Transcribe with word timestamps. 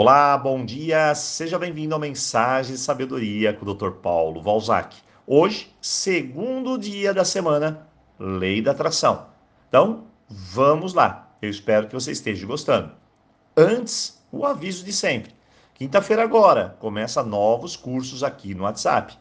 Olá, 0.00 0.38
bom 0.38 0.64
dia, 0.64 1.12
seja 1.16 1.58
bem-vindo 1.58 1.92
ao 1.92 2.00
Mensagem 2.00 2.72
de 2.72 2.80
Sabedoria 2.80 3.52
com 3.52 3.66
o 3.66 3.74
Dr. 3.74 3.90
Paulo 4.00 4.40
Valzac. 4.40 4.96
Hoje, 5.26 5.74
segundo 5.80 6.78
dia 6.78 7.12
da 7.12 7.24
semana, 7.24 7.84
Lei 8.16 8.62
da 8.62 8.70
Atração. 8.70 9.26
Então, 9.68 10.04
vamos 10.28 10.94
lá. 10.94 11.32
Eu 11.42 11.50
espero 11.50 11.88
que 11.88 11.94
você 11.94 12.12
esteja 12.12 12.46
gostando. 12.46 12.92
Antes, 13.56 14.24
o 14.30 14.46
aviso 14.46 14.84
de 14.84 14.92
sempre. 14.92 15.34
Quinta-feira 15.74 16.22
agora, 16.22 16.76
começa 16.78 17.20
novos 17.24 17.74
cursos 17.74 18.22
aqui 18.22 18.54
no 18.54 18.62
WhatsApp. 18.62 19.18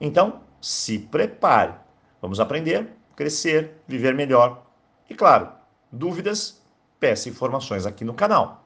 Então, 0.00 0.40
se 0.60 0.98
prepare. 0.98 1.74
Vamos 2.20 2.40
aprender, 2.40 2.96
crescer, 3.14 3.80
viver 3.86 4.16
melhor. 4.16 4.66
E 5.08 5.14
claro, 5.14 5.50
dúvidas, 5.92 6.60
peça 6.98 7.28
informações 7.28 7.86
aqui 7.86 8.04
no 8.04 8.12
canal. 8.12 8.60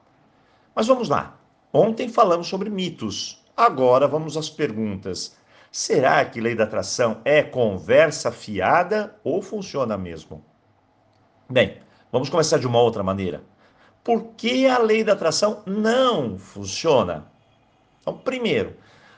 Mas 0.75 0.87
vamos 0.87 1.07
lá. 1.07 1.39
Ontem 1.71 2.09
falamos 2.09 2.47
sobre 2.47 2.69
mitos. 2.69 3.41
Agora 3.55 4.07
vamos 4.07 4.35
às 4.35 4.49
perguntas. 4.49 5.37
Será 5.71 6.23
que 6.25 6.41
lei 6.41 6.53
da 6.53 6.65
atração 6.65 7.21
é 7.23 7.41
conversa 7.41 8.29
fiada 8.31 9.17
ou 9.23 9.41
funciona 9.41 9.97
mesmo? 9.97 10.43
Bem, 11.49 11.77
vamos 12.11 12.29
começar 12.29 12.57
de 12.57 12.67
uma 12.67 12.81
outra 12.81 13.01
maneira. 13.01 13.41
Por 14.03 14.33
que 14.35 14.67
a 14.67 14.77
lei 14.77 15.03
da 15.03 15.13
atração 15.13 15.63
não 15.65 16.37
funciona? 16.37 17.31
Então, 18.01 18.17
primeiro, 18.17 18.75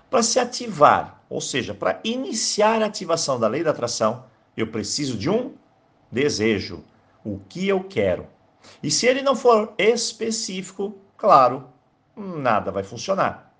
para 0.09 0.21
se 0.21 0.39
ativar, 0.39 1.23
ou 1.29 1.41
seja, 1.41 1.73
para 1.73 1.99
iniciar 2.03 2.81
a 2.81 2.85
ativação 2.85 3.39
da 3.39 3.47
lei 3.47 3.63
da 3.63 3.71
atração, 3.71 4.25
eu 4.55 4.67
preciso 4.67 5.17
de 5.17 5.29
um 5.29 5.53
desejo, 6.11 6.83
o 7.23 7.39
que 7.49 7.67
eu 7.67 7.83
quero. 7.83 8.27
E 8.81 8.89
se 8.91 9.05
ele 9.07 9.21
não 9.21 9.35
for 9.35 9.73
específico, 9.77 10.95
claro, 11.17 11.67
nada 12.15 12.71
vai 12.71 12.83
funcionar. 12.83 13.53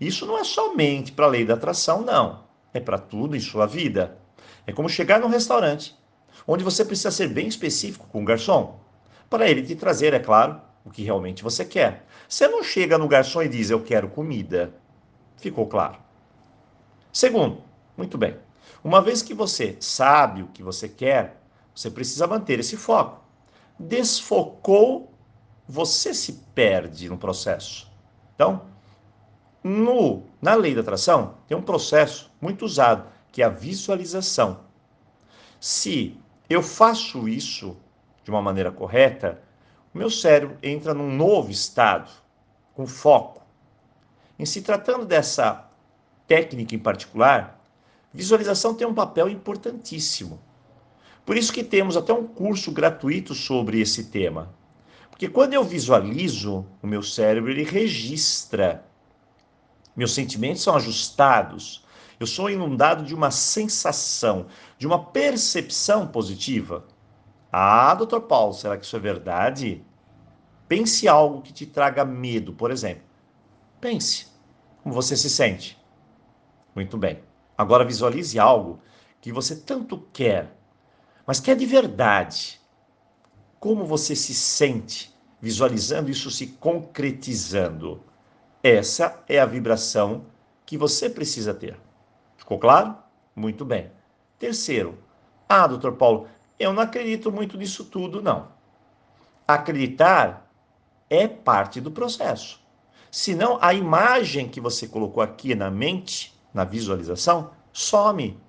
Isso 0.00 0.24
não 0.24 0.38
é 0.38 0.44
somente 0.44 1.12
para 1.12 1.26
a 1.26 1.28
lei 1.28 1.44
da 1.44 1.54
atração, 1.54 2.00
não. 2.00 2.44
É 2.72 2.80
para 2.80 2.98
tudo 2.98 3.36
em 3.36 3.40
sua 3.40 3.66
vida. 3.66 4.16
É 4.66 4.72
como 4.72 4.88
chegar 4.88 5.20
num 5.20 5.28
restaurante, 5.28 5.94
onde 6.46 6.64
você 6.64 6.84
precisa 6.84 7.10
ser 7.10 7.28
bem 7.28 7.48
específico 7.48 8.06
com 8.08 8.22
o 8.22 8.24
garçom, 8.24 8.78
para 9.28 9.48
ele 9.48 9.62
te 9.62 9.76
trazer, 9.76 10.14
é 10.14 10.18
claro, 10.18 10.60
o 10.84 10.90
que 10.90 11.02
realmente 11.02 11.42
você 11.42 11.64
quer. 11.64 12.06
Você 12.28 12.48
não 12.48 12.62
chega 12.62 12.96
no 12.96 13.08
garçom 13.08 13.42
e 13.42 13.48
diz, 13.48 13.70
eu 13.70 13.82
quero 13.82 14.08
comida. 14.08 14.72
Ficou 15.36 15.66
claro. 15.66 15.98
Segundo, 17.12 17.62
muito 17.96 18.16
bem. 18.16 18.36
Uma 18.82 19.02
vez 19.02 19.20
que 19.20 19.34
você 19.34 19.76
sabe 19.80 20.42
o 20.42 20.48
que 20.48 20.62
você 20.62 20.88
quer, 20.88 21.42
você 21.74 21.90
precisa 21.90 22.26
manter 22.26 22.58
esse 22.58 22.76
foco. 22.76 23.22
Desfocou, 23.78 25.12
você 25.70 26.12
se 26.12 26.32
perde 26.52 27.08
no 27.08 27.16
processo. 27.16 27.88
Então, 28.34 28.62
no, 29.62 30.24
na 30.42 30.54
lei 30.54 30.74
da 30.74 30.80
atração, 30.80 31.34
tem 31.46 31.56
um 31.56 31.62
processo 31.62 32.28
muito 32.40 32.64
usado, 32.64 33.06
que 33.30 33.40
é 33.40 33.44
a 33.44 33.50
visualização. 33.50 34.62
Se 35.60 36.18
eu 36.48 36.60
faço 36.60 37.28
isso 37.28 37.76
de 38.24 38.30
uma 38.32 38.42
maneira 38.42 38.72
correta, 38.72 39.40
o 39.94 39.98
meu 39.98 40.10
cérebro 40.10 40.58
entra 40.60 40.92
num 40.92 41.14
novo 41.14 41.52
estado, 41.52 42.10
com 42.74 42.84
foco. 42.84 43.40
Em 44.36 44.44
se 44.44 44.62
tratando 44.62 45.06
dessa 45.06 45.70
técnica 46.26 46.74
em 46.74 46.80
particular, 46.80 47.62
visualização 48.12 48.74
tem 48.74 48.88
um 48.88 48.94
papel 48.94 49.28
importantíssimo. 49.28 50.40
Por 51.24 51.36
isso 51.36 51.52
que 51.52 51.62
temos 51.62 51.96
até 51.96 52.12
um 52.12 52.26
curso 52.26 52.72
gratuito 52.72 53.34
sobre 53.34 53.80
esse 53.80 54.06
tema. 54.06 54.52
Porque 55.20 55.34
quando 55.34 55.52
eu 55.52 55.62
visualizo, 55.62 56.64
o 56.82 56.86
meu 56.86 57.02
cérebro 57.02 57.50
ele 57.50 57.62
registra. 57.62 58.86
Meus 59.94 60.14
sentimentos 60.14 60.62
são 60.62 60.74
ajustados. 60.74 61.84
Eu 62.18 62.26
sou 62.26 62.48
inundado 62.48 63.04
de 63.04 63.14
uma 63.14 63.30
sensação, 63.30 64.46
de 64.78 64.86
uma 64.86 65.04
percepção 65.04 66.06
positiva. 66.06 66.86
Ah, 67.52 67.94
doutor 67.94 68.22
Paulo, 68.22 68.54
será 68.54 68.78
que 68.78 68.86
isso 68.86 68.96
é 68.96 68.98
verdade? 68.98 69.84
Pense 70.66 71.06
algo 71.06 71.42
que 71.42 71.52
te 71.52 71.66
traga 71.66 72.02
medo, 72.02 72.54
por 72.54 72.70
exemplo. 72.70 73.02
Pense 73.78 74.26
como 74.82 74.94
você 74.94 75.18
se 75.18 75.28
sente. 75.28 75.78
Muito 76.74 76.96
bem. 76.96 77.22
Agora 77.58 77.84
visualize 77.84 78.38
algo 78.38 78.80
que 79.20 79.30
você 79.30 79.54
tanto 79.54 79.98
quer, 80.14 80.56
mas 81.26 81.40
quer 81.40 81.56
de 81.56 81.66
verdade. 81.66 82.59
Como 83.60 83.84
você 83.84 84.16
se 84.16 84.32
sente 84.32 85.14
visualizando 85.38 86.10
isso 86.10 86.30
se 86.30 86.46
concretizando? 86.46 88.02
Essa 88.62 89.22
é 89.28 89.38
a 89.38 89.44
vibração 89.44 90.24
que 90.64 90.78
você 90.78 91.10
precisa 91.10 91.52
ter. 91.52 91.78
Ficou 92.38 92.58
claro? 92.58 92.96
Muito 93.36 93.62
bem. 93.62 93.92
Terceiro, 94.38 94.98
ah, 95.46 95.66
doutor 95.66 95.96
Paulo, 95.96 96.26
eu 96.58 96.72
não 96.72 96.82
acredito 96.82 97.30
muito 97.30 97.58
nisso 97.58 97.84
tudo, 97.84 98.22
não. 98.22 98.48
Acreditar 99.46 100.50
é 101.10 101.28
parte 101.28 101.82
do 101.82 101.90
processo. 101.90 102.60
Senão, 103.10 103.58
a 103.60 103.74
imagem 103.74 104.48
que 104.48 104.60
você 104.60 104.88
colocou 104.88 105.22
aqui 105.22 105.54
na 105.54 105.70
mente, 105.70 106.34
na 106.54 106.64
visualização, 106.64 107.50
some. 107.72 108.40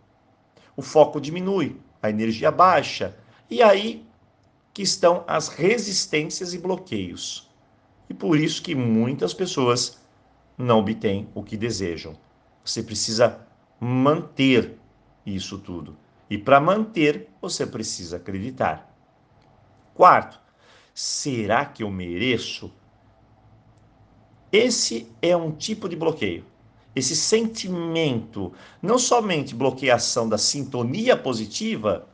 O 0.73 0.81
foco 0.81 1.19
diminui, 1.19 1.81
a 2.01 2.09
energia 2.09 2.49
baixa. 2.49 3.17
E 3.49 3.61
aí 3.61 4.05
que 4.73 4.81
estão 4.81 5.23
as 5.27 5.47
resistências 5.47 6.53
e 6.53 6.57
bloqueios. 6.57 7.49
E 8.09 8.13
por 8.13 8.37
isso 8.37 8.61
que 8.61 8.75
muitas 8.75 9.33
pessoas 9.33 9.99
não 10.57 10.79
obtêm 10.79 11.29
o 11.33 11.43
que 11.43 11.57
desejam. 11.57 12.15
Você 12.63 12.83
precisa 12.83 13.45
manter 13.79 14.77
isso 15.25 15.57
tudo. 15.57 15.97
E 16.29 16.37
para 16.37 16.59
manter, 16.59 17.27
você 17.41 17.65
precisa 17.65 18.17
acreditar. 18.17 18.93
Quarto, 19.93 20.39
será 20.93 21.65
que 21.65 21.83
eu 21.83 21.89
mereço? 21.89 22.71
Esse 24.51 25.07
é 25.21 25.35
um 25.35 25.51
tipo 25.51 25.89
de 25.89 25.95
bloqueio. 25.95 26.45
Esse 26.95 27.15
sentimento 27.15 28.51
não 28.81 28.99
somente 28.99 29.55
bloqueia 29.55 29.93
a 29.93 29.95
ação 29.95 30.27
da 30.27 30.37
sintonia 30.37 31.15
positiva, 31.15 32.07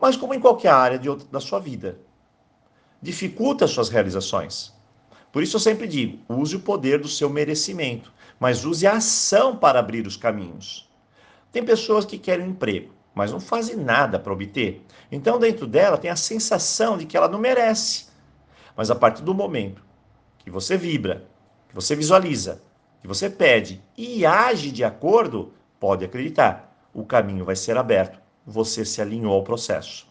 mas 0.00 0.16
como 0.16 0.34
em 0.34 0.40
qualquer 0.40 0.70
área 0.70 1.10
outra, 1.10 1.26
da 1.30 1.40
sua 1.40 1.58
vida. 1.58 1.98
Dificulta 3.00 3.64
as 3.64 3.70
suas 3.70 3.88
realizações. 3.88 4.74
Por 5.32 5.42
isso 5.42 5.56
eu 5.56 5.60
sempre 5.60 5.86
digo: 5.86 6.18
use 6.28 6.56
o 6.56 6.60
poder 6.60 7.00
do 7.00 7.08
seu 7.08 7.28
merecimento, 7.28 8.12
mas 8.38 8.64
use 8.64 8.86
a 8.86 8.96
ação 8.96 9.56
para 9.56 9.78
abrir 9.78 10.06
os 10.06 10.16
caminhos. 10.16 10.88
Tem 11.52 11.64
pessoas 11.64 12.04
que 12.04 12.18
querem 12.18 12.46
um 12.46 12.50
emprego, 12.50 12.94
mas 13.14 13.32
não 13.32 13.40
fazem 13.40 13.76
nada 13.76 14.18
para 14.18 14.32
obter. 14.32 14.84
Então, 15.10 15.38
dentro 15.38 15.66
dela, 15.66 15.96
tem 15.96 16.10
a 16.10 16.16
sensação 16.16 16.98
de 16.98 17.06
que 17.06 17.16
ela 17.16 17.28
não 17.28 17.38
merece. 17.38 18.06
Mas 18.76 18.90
a 18.90 18.94
partir 18.94 19.22
do 19.22 19.34
momento 19.34 19.82
que 20.38 20.50
você 20.50 20.76
vibra, 20.76 21.26
que 21.68 21.74
você 21.74 21.96
visualiza, 21.96 22.62
que 23.00 23.08
você 23.08 23.30
pede 23.30 23.82
e 23.96 24.26
age 24.26 24.70
de 24.70 24.84
acordo, 24.84 25.52
pode 25.80 26.04
acreditar, 26.04 26.76
o 26.92 27.04
caminho 27.04 27.44
vai 27.44 27.56
ser 27.56 27.76
aberto 27.76 28.25
você 28.46 28.84
se 28.84 29.02
alinhou 29.02 29.34
ao 29.34 29.42
processo. 29.42 30.06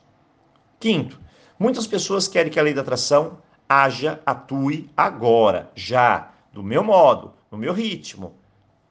Quinto, 0.80 1.20
muitas 1.58 1.88
pessoas 1.88 2.28
querem 2.28 2.52
que 2.52 2.60
a 2.60 2.64
lei 2.64 2.74
da 2.74 2.82
atração 2.82 3.38
haja, 3.68 4.22
atue 4.26 4.90
agora, 4.96 5.72
já, 5.74 6.32
do 6.52 6.62
meu 6.62 6.84
modo, 6.84 7.34
no 7.50 7.58
meu 7.58 7.74
ritmo. 7.74 8.34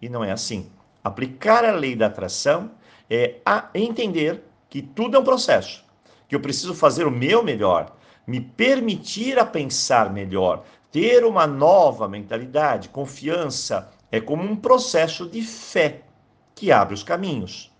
E 0.00 0.08
não 0.08 0.24
é 0.24 0.32
assim. 0.32 0.70
Aplicar 1.02 1.64
a 1.64 1.72
lei 1.72 1.94
da 1.94 2.06
atração 2.06 2.70
é 3.10 3.36
entender 3.74 4.42
que 4.70 4.80
tudo 4.80 5.16
é 5.16 5.20
um 5.20 5.24
processo, 5.24 5.84
que 6.26 6.34
eu 6.34 6.40
preciso 6.40 6.74
fazer 6.74 7.06
o 7.06 7.10
meu 7.10 7.44
melhor, 7.44 7.94
me 8.26 8.40
permitir 8.40 9.38
a 9.38 9.44
pensar 9.44 10.10
melhor, 10.10 10.64
ter 10.90 11.24
uma 11.24 11.46
nova 11.46 12.08
mentalidade, 12.08 12.88
confiança, 12.88 13.90
é 14.10 14.20
como 14.20 14.42
um 14.42 14.56
processo 14.56 15.28
de 15.28 15.42
fé 15.42 16.02
que 16.54 16.72
abre 16.72 16.94
os 16.94 17.02
caminhos. 17.02 17.73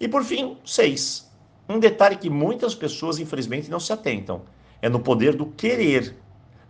E 0.00 0.08
por 0.08 0.24
fim, 0.24 0.56
seis. 0.64 1.28
Um 1.68 1.78
detalhe 1.78 2.16
que 2.16 2.30
muitas 2.30 2.74
pessoas, 2.74 3.18
infelizmente, 3.18 3.70
não 3.70 3.80
se 3.80 3.92
atentam: 3.92 4.42
é 4.80 4.88
no 4.88 5.00
poder 5.00 5.36
do 5.36 5.46
querer. 5.46 6.16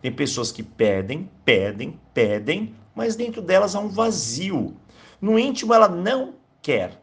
Tem 0.00 0.12
pessoas 0.12 0.52
que 0.52 0.62
pedem, 0.62 1.28
pedem, 1.44 1.98
pedem, 2.14 2.74
mas 2.94 3.16
dentro 3.16 3.42
delas 3.42 3.74
há 3.74 3.80
um 3.80 3.88
vazio. 3.88 4.76
No 5.20 5.38
íntimo, 5.38 5.74
ela 5.74 5.88
não 5.88 6.34
quer. 6.62 7.02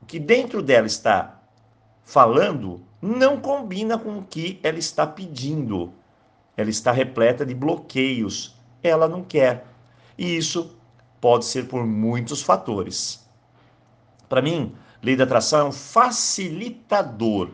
O 0.00 0.06
que 0.06 0.18
dentro 0.18 0.62
dela 0.62 0.86
está 0.86 1.42
falando 2.04 2.82
não 3.02 3.40
combina 3.40 3.98
com 3.98 4.18
o 4.18 4.24
que 4.24 4.60
ela 4.62 4.78
está 4.78 5.06
pedindo. 5.06 5.92
Ela 6.56 6.70
está 6.70 6.92
repleta 6.92 7.44
de 7.44 7.54
bloqueios. 7.54 8.54
Ela 8.82 9.08
não 9.08 9.22
quer. 9.22 9.66
E 10.16 10.36
isso 10.36 10.76
pode 11.20 11.44
ser 11.44 11.66
por 11.66 11.86
muitos 11.86 12.42
fatores. 12.42 13.26
Para 14.28 14.42
mim, 14.42 14.74
Lei 15.02 15.16
da 15.16 15.24
atração 15.24 15.60
é 15.60 15.64
um 15.64 15.72
facilitador. 15.72 17.48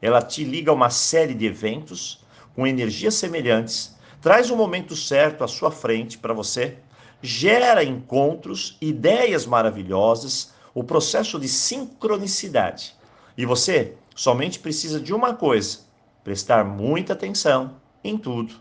Ela 0.00 0.22
te 0.22 0.42
liga 0.42 0.70
a 0.70 0.74
uma 0.74 0.88
série 0.88 1.34
de 1.34 1.44
eventos 1.44 2.24
com 2.54 2.66
energias 2.66 3.14
semelhantes, 3.14 3.94
traz 4.22 4.50
o 4.50 4.56
momento 4.56 4.96
certo 4.96 5.44
à 5.44 5.48
sua 5.48 5.70
frente 5.70 6.16
para 6.16 6.32
você, 6.32 6.78
gera 7.20 7.84
encontros, 7.84 8.78
ideias 8.80 9.44
maravilhosas, 9.44 10.54
o 10.74 10.82
processo 10.82 11.38
de 11.38 11.46
sincronicidade. 11.46 12.94
E 13.36 13.44
você 13.44 13.94
somente 14.14 14.58
precisa 14.58 14.98
de 14.98 15.12
uma 15.12 15.34
coisa: 15.34 15.80
prestar 16.24 16.64
muita 16.64 17.12
atenção 17.12 17.76
em 18.02 18.16
tudo, 18.16 18.54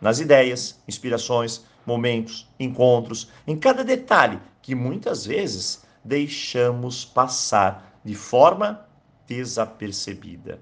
nas 0.00 0.20
ideias, 0.20 0.80
inspirações, 0.88 1.64
momentos, 1.84 2.48
encontros, 2.58 3.28
em 3.46 3.58
cada 3.58 3.84
detalhe 3.84 4.40
que 4.62 4.74
muitas 4.74 5.26
vezes 5.26 5.83
deixamos 6.04 7.04
passar 7.04 7.98
de 8.04 8.14
forma 8.14 8.86
desapercebida. 9.26 10.60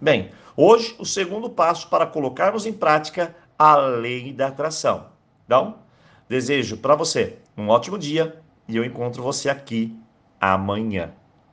Bem, 0.00 0.30
hoje 0.56 0.94
o 0.98 1.04
segundo 1.04 1.48
passo 1.48 1.88
para 1.88 2.06
colocarmos 2.06 2.66
em 2.66 2.72
prática 2.72 3.34
a 3.58 3.76
lei 3.76 4.32
da 4.32 4.48
atração. 4.48 5.06
Então, 5.44 5.78
desejo 6.28 6.76
para 6.76 6.94
você 6.94 7.38
um 7.56 7.68
ótimo 7.68 7.98
dia 7.98 8.40
e 8.66 8.76
eu 8.76 8.84
encontro 8.84 9.22
você 9.22 9.48
aqui 9.48 9.96
amanhã. 10.40 11.12